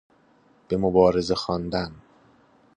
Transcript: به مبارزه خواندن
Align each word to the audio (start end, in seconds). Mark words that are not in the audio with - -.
به 0.67 0.77
مبارزه 0.77 1.35
خواندن 1.35 1.91